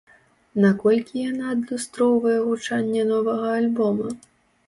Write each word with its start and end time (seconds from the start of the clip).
Наколькі 0.63 1.25
яна 1.31 1.45
адлюстроўвае 1.55 2.37
гучанне 2.47 3.03
новага 3.13 3.47
альбома? 3.59 4.07